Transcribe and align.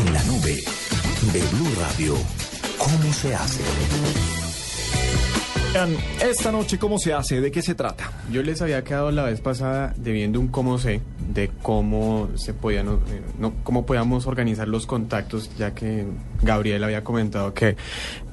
En 0.00 0.14
la 0.14 0.22
nube 0.24 0.56
de 1.32 1.40
Blue 1.52 1.74
Radio. 1.78 2.14
¿Cómo 2.78 3.12
se 3.12 3.34
hace? 3.34 3.62
Vean, 5.74 5.94
Esta 6.22 6.50
noche, 6.50 6.78
¿cómo 6.78 6.98
se 6.98 7.12
hace? 7.12 7.42
¿De 7.42 7.50
qué 7.50 7.60
se 7.60 7.74
trata? 7.74 8.10
Yo 8.32 8.42
les 8.42 8.62
había 8.62 8.82
quedado 8.82 9.10
la 9.10 9.24
vez 9.24 9.42
pasada 9.42 9.92
debiendo 9.98 10.40
un 10.40 10.48
cómo 10.48 10.78
sé 10.78 11.02
de 11.34 11.50
cómo 11.60 12.30
se 12.36 12.54
podían, 12.54 12.88
eh, 12.88 13.20
no, 13.38 13.52
cómo 13.62 13.84
podíamos 13.84 14.26
organizar 14.26 14.68
los 14.68 14.86
contactos, 14.86 15.50
ya 15.58 15.74
que 15.74 16.06
Gabriel 16.40 16.82
había 16.82 17.04
comentado 17.04 17.52
que, 17.52 17.76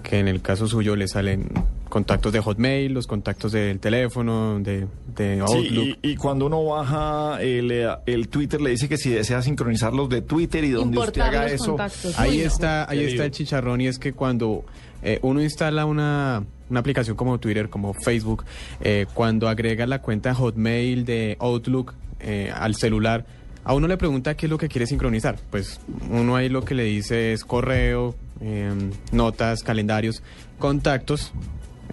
que 0.04 0.20
en 0.20 0.30
el 0.30 0.42
caso 0.42 0.68
suyo 0.68 0.96
le 0.96 1.10
salen 1.10 1.50
contactos 1.90 2.32
de 2.34 2.40
Hotmail, 2.40 2.94
los 2.94 3.08
contactos 3.08 3.52
del 3.52 3.80
teléfono, 3.80 4.60
de, 4.60 4.88
de 5.16 5.40
Outlook. 5.42 5.86
Sí, 5.86 5.96
y, 6.02 6.12
y 6.12 6.16
cuando 6.16 6.46
uno 6.48 6.64
baja 6.64 7.42
el, 7.42 7.72
eh, 7.72 7.90
el 8.06 8.28
Twitter, 8.30 8.60
le 8.62 8.72
dice 8.72 8.88
que 8.90 8.98
si 8.98 9.10
desea 9.10 9.42
sincronizar 9.42 9.94
los 9.94 10.10
de 10.10 10.22
Twitter 10.22 10.64
y 10.64 10.72
donde 10.72 10.98
usted 11.00 11.22
haga 11.22 11.44
los 11.44 11.52
eso. 11.54 11.66
contactos. 11.72 12.20
Ahí 12.20 12.42
está, 12.42 12.90
ahí 12.90 13.04
está 13.04 13.26
el 13.26 13.32
chicharrón 13.32 13.82
y 13.82 13.88
es 13.88 14.00
que 14.00 14.14
cuando 14.14 14.66
eh, 15.04 15.20
uno 15.22 15.42
instala 15.42 15.86
una, 15.86 16.44
una 16.70 16.80
aplicación 16.80 17.16
como 17.16 17.40
Twitter, 17.40 17.70
como 17.70 17.94
Facebook, 17.94 18.44
eh, 18.82 19.06
cuando 19.14 19.48
agrega 19.48 19.86
la 19.86 20.02
cuenta 20.02 20.34
Hotmail 20.34 21.06
de 21.06 21.38
Outlook 21.40 21.94
eh, 22.20 22.52
al 22.54 22.76
celular, 22.76 23.26
a 23.64 23.74
uno 23.74 23.88
le 23.88 23.98
pregunta 23.98 24.36
qué 24.36 24.46
es 24.46 24.50
lo 24.50 24.58
que 24.58 24.70
quiere 24.70 24.88
sincronizar. 24.88 25.38
Pues 25.50 25.82
uno 26.10 26.36
ahí 26.36 26.48
lo 26.50 26.64
que 26.64 26.74
le 26.74 26.84
dice 26.84 27.34
es 27.34 27.44
correo, 27.44 28.16
eh, 28.40 28.72
notas, 29.12 29.62
calendarios, 29.62 30.24
contactos. 30.58 31.34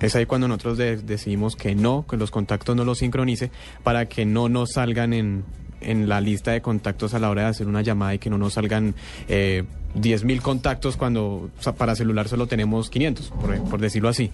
Es 0.04 0.14
ahí 0.16 0.26
cuando 0.26 0.48
nosotros 0.48 0.78
de- 0.78 0.96
decidimos 0.98 1.56
que 1.56 1.74
no, 1.74 2.04
que 2.08 2.16
los 2.16 2.30
contactos 2.30 2.76
no 2.76 2.84
los 2.84 2.98
sincronice 2.98 3.50
para 3.82 4.06
que 4.06 4.24
no 4.26 4.48
nos 4.48 4.72
salgan 4.72 5.12
en, 5.12 5.44
en 5.80 6.08
la 6.08 6.20
lista 6.20 6.52
de 6.52 6.60
contactos 6.62 7.14
a 7.14 7.18
la 7.18 7.30
hora 7.30 7.42
de 7.42 7.48
hacer 7.48 7.66
una 7.66 7.82
llamada 7.82 8.14
y 8.14 8.18
que 8.18 8.30
no 8.30 8.38
nos 8.38 8.54
salgan 8.54 8.94
eh, 9.28 9.64
10.000 9.96 10.40
contactos 10.40 10.96
cuando 10.96 11.50
para 11.78 11.94
celular 11.94 12.28
solo 12.28 12.46
tenemos 12.46 12.90
500, 12.90 13.30
por, 13.30 13.62
por 13.64 13.80
decirlo 13.80 14.08
así. 14.08 14.30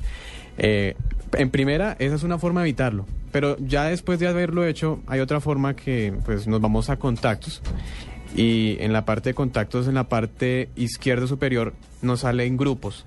Eh, 0.58 0.94
en 1.34 1.50
primera, 1.50 1.96
esa 1.98 2.14
es 2.16 2.22
una 2.22 2.38
forma 2.38 2.62
de 2.62 2.68
evitarlo, 2.70 3.06
pero 3.30 3.56
ya 3.58 3.84
después 3.84 4.18
de 4.18 4.26
haberlo 4.26 4.64
hecho, 4.66 5.00
hay 5.06 5.20
otra 5.20 5.40
forma 5.40 5.76
que 5.76 6.12
pues 6.24 6.46
nos 6.48 6.60
vamos 6.60 6.90
a 6.90 6.96
contactos 6.96 7.62
y 8.34 8.76
en 8.80 8.92
la 8.92 9.04
parte 9.04 9.30
de 9.30 9.34
contactos, 9.34 9.86
en 9.86 9.94
la 9.94 10.04
parte 10.08 10.68
izquierda 10.76 11.26
superior, 11.26 11.74
nos 12.02 12.20
salen 12.20 12.56
grupos. 12.56 13.04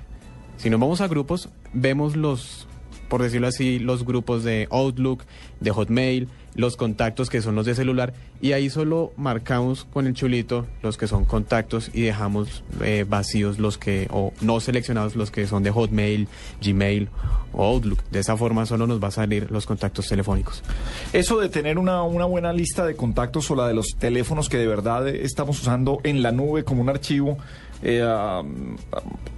Si 0.58 0.70
nos 0.70 0.80
vamos 0.80 1.02
a 1.02 1.08
grupos, 1.08 1.50
vemos 1.74 2.16
los, 2.16 2.68
por 3.10 3.22
decirlo 3.22 3.48
así, 3.48 3.80
los 3.80 4.06
grupos 4.06 4.44
de 4.44 4.68
Outlook, 4.72 5.24
de 5.60 5.72
Hotmail, 5.72 6.30
los 6.56 6.78
contactos 6.78 7.30
que 7.30 7.42
son 7.42 7.56
los 7.56 7.66
de 7.66 7.76
celular, 7.76 8.14
y 8.42 8.52
ahí 8.52 8.70
solo 8.70 9.14
marcamos 9.18 9.86
con 9.86 10.08
el 10.08 10.14
chulito 10.14 10.68
los 10.82 10.98
que 10.98 11.08
son 11.08 11.26
contactos 11.26 11.90
y 11.94 12.02
dejamos 12.02 12.64
eh, 12.82 13.06
vacíos 13.08 13.60
los 13.60 13.78
que, 13.78 14.08
o 14.12 14.34
no 14.42 14.60
seleccionados 14.60 15.16
los 15.16 15.32
que 15.32 15.48
son 15.48 15.64
de 15.64 15.72
Hotmail, 15.72 16.28
Gmail 16.62 17.10
o 17.54 17.64
Outlook. 17.64 18.04
De 18.12 18.20
esa 18.20 18.38
forma 18.38 18.66
solo 18.66 18.88
nos 18.88 19.02
va 19.02 19.08
a 19.08 19.12
salir 19.12 19.50
los 19.52 19.66
contactos 19.66 20.08
telefónicos. 20.08 20.64
Eso 21.14 21.40
de 21.40 21.50
tener 21.50 21.78
una, 21.78 22.04
una 22.04 22.26
buena 22.26 22.54
lista 22.54 22.86
de 22.86 22.96
contactos 22.96 23.50
o 23.52 23.56
la 23.56 23.68
de 23.68 23.74
los 23.74 23.96
teléfonos 23.98 24.50
que 24.50 24.58
de 24.58 24.68
verdad 24.68 25.08
eh, 25.08 25.22
estamos 25.24 25.60
usando 25.62 26.00
en 26.04 26.22
la 26.22 26.32
nube 26.32 26.64
como 26.64 26.82
un 26.82 26.90
archivo, 26.90 27.38
eh, 27.82 28.06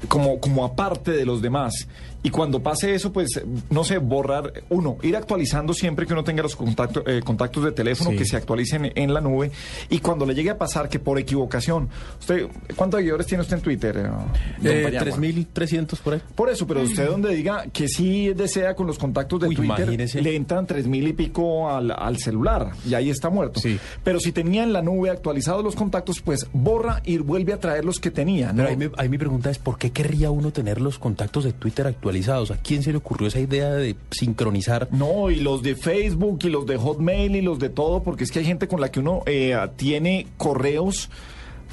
como, 0.07 0.39
como 0.39 0.65
aparte 0.65 1.11
de 1.11 1.25
los 1.25 1.41
demás. 1.41 1.87
Y 2.25 2.31
cuando 2.31 2.59
pase 2.63 2.95
eso, 2.95 3.11
pues, 3.11 3.39
no 3.69 3.83
sé, 3.83 3.99
borrar, 3.99 4.51
uno, 4.69 4.97
ir 5.03 5.15
actualizando 5.15 5.75
siempre 5.75 6.07
que 6.07 6.13
uno 6.13 6.23
tenga 6.23 6.41
los 6.41 6.55
contactos, 6.55 7.03
eh, 7.05 7.21
contactos 7.23 7.63
de 7.63 7.71
teléfono, 7.71 8.11
Sí. 8.11 8.17
que 8.17 8.25
se 8.25 8.35
actualicen 8.37 8.91
en 8.95 9.13
la 9.13 9.21
nube. 9.21 9.51
Y 9.89 9.99
cuando 9.99 10.25
le 10.25 10.33
llegue 10.35 10.49
a 10.51 10.57
pasar 10.57 10.89
que 10.89 10.99
por 10.99 11.19
equivocación, 11.19 11.89
usted, 12.19 12.47
¿cuántos 12.75 12.99
seguidores 12.99 13.27
tiene 13.27 13.41
usted 13.43 13.57
en 13.57 13.61
Twitter? 13.63 13.97
eh, 13.97 14.01
don 14.03 14.71
Eh, 14.71 14.83
Payagua? 14.83 15.17
3.300 15.17 15.99
por 16.01 16.13
ahí. 16.15 16.21
Por 16.35 16.49
eso, 16.49 16.65
pero 16.67 16.81
usted 16.81 17.07
donde 17.07 17.33
diga 17.33 17.65
que 17.71 17.87
sí 17.87 18.33
desea 18.33 18.75
con 18.75 18.87
los 18.87 18.97
contactos 18.97 19.39
de 19.41 19.47
Uy, 19.47 19.55
Twitter, 19.55 19.79
imagínese. 19.79 20.21
le 20.21 20.35
entran 20.35 20.65
tres 20.67 20.87
mil 20.87 21.07
y 21.07 21.13
pico 21.13 21.69
al, 21.69 21.91
al 21.91 22.17
celular 22.17 22.71
y 22.87 22.93
ahí 22.93 23.09
está 23.09 23.29
muerto. 23.29 23.59
Sí. 23.59 23.79
Pero 24.03 24.19
si 24.19 24.31
tenía 24.31 24.63
en 24.63 24.73
la 24.73 24.81
nube 24.81 25.09
actualizados 25.09 25.63
los 25.63 25.75
contactos, 25.75 26.19
pues 26.21 26.47
borra 26.53 27.01
y 27.05 27.17
vuelve 27.17 27.53
a 27.53 27.59
traer 27.59 27.85
los 27.85 27.99
que 27.99 28.11
tenía. 28.11 28.47
¿no? 28.51 28.57
Pero 28.57 28.69
ahí, 28.69 28.77
me- 28.77 28.91
ahí 28.97 29.09
mi 29.09 29.17
pregunta 29.17 29.49
es, 29.49 29.57
¿por 29.59 29.77
qué 29.77 29.91
querría 29.91 30.31
uno 30.31 30.51
tener 30.51 30.81
los 30.81 30.99
contactos 30.99 31.43
de 31.43 31.53
Twitter 31.53 31.87
actualizados? 31.87 32.51
¿A 32.51 32.57
quién 32.57 32.83
se 32.83 32.91
le 32.91 32.97
ocurrió 32.97 33.27
esa 33.27 33.39
idea 33.39 33.71
de 33.73 33.95
sincronizar? 34.11 34.87
No, 34.91 35.29
y 35.29 35.35
los 35.35 35.61
de 35.61 35.75
Facebook 35.75 36.39
y 36.43 36.49
los 36.49 36.65
de 36.65 36.77
Hotmail 36.77 36.94
y 37.35 37.41
los 37.41 37.59
de 37.59 37.69
todo, 37.69 38.03
porque 38.03 38.23
es 38.23 38.31
que 38.31 38.39
hay 38.39 38.45
gente 38.45 38.67
con 38.67 38.81
la 38.81 38.91
que 38.91 38.99
uno 38.99 39.23
eh, 39.25 39.55
tiene 39.75 40.27
correos, 40.37 41.09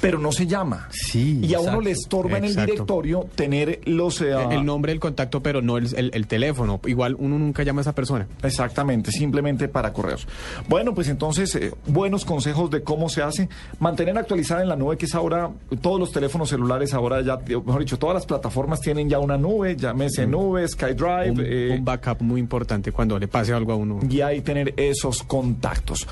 pero 0.00 0.18
no 0.18 0.32
se 0.32 0.46
llama. 0.46 0.88
Sí, 0.90 1.40
Y 1.42 1.54
a 1.54 1.60
uno 1.60 1.80
le 1.80 1.90
estorba 1.92 2.38
en 2.38 2.44
el 2.44 2.56
directorio 2.56 3.26
tener 3.34 3.80
los... 3.84 4.20
eh, 4.20 4.32
El 4.50 4.64
nombre 4.64 4.92
del 4.92 5.00
contacto, 5.00 5.42
pero 5.42 5.62
no 5.62 5.76
el, 5.78 5.86
el- 5.96 6.10
el 6.14 6.26
teléfono. 6.26 6.80
Igual 6.86 7.16
uno 7.18 7.38
nunca 7.38 7.62
llama 7.62 7.80
a 7.80 7.82
esa 7.82 7.94
persona. 7.94 8.26
Exactamente, 8.42 9.10
simplemente 9.12 9.68
para 9.68 9.92
correos. 9.92 10.26
Bueno, 10.68 10.94
pues 10.94 11.08
entonces, 11.08 11.54
eh, 11.54 11.72
buenos 11.86 12.24
consejos 12.24 12.70
de 12.70 12.82
cómo 12.82 13.08
se 13.08 13.22
hace. 13.22 13.48
Mantener 13.78 14.16
actualizada 14.18 14.62
en 14.62 14.68
la 14.68 14.76
nube, 14.76 14.96
que 14.96 15.06
es 15.06 15.14
ahora, 15.14 15.50
todos 15.80 15.98
los 16.00 16.12
teléfonos 16.12 16.48
celulares 16.48 16.94
ahora 16.94 17.20
ya, 17.22 17.36
mejor 17.36 17.80
dicho, 17.80 17.98
todas 17.98 18.14
las 18.14 18.26
plataformas 18.26 18.80
tienen 18.80 19.08
ya 19.08 19.18
una 19.18 19.36
nube, 19.38 19.76
llámese 19.76 20.26
nube, 20.26 20.66
SkyDrive, 20.66 21.30
Un, 21.30 21.40
eh, 21.44 21.76
un 21.78 21.84
backup 21.84 22.20
muy 22.22 22.40
importante 22.40 22.92
cuando 22.92 23.18
le 23.18 23.28
pase 23.28 23.52
algo 23.52 23.72
a 23.72 23.76
uno. 23.76 24.00
y 24.08 24.20
ahí 24.20 24.40
tener 24.40 24.74
esos 24.76 25.22
contactos. 25.22 26.06